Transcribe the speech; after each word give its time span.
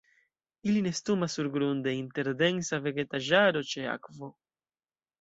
Ili 0.71 0.81
nestumas 0.85 1.35
surgrunde 1.39 1.95
inter 1.99 2.31
densa 2.41 2.83
vegetaĵaro 2.89 3.65
ĉe 3.75 3.89
akvo. 3.97 4.35